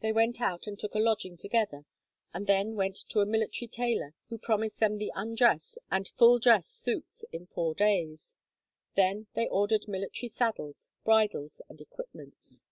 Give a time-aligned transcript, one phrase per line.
[0.00, 1.86] They went out and took a lodging together,
[2.34, 6.68] and then went to a military tailor, who promised them their undress and full dress
[6.68, 8.36] suits in four days.
[8.94, 12.62] Then they ordered military saddles, bridles, and equipments.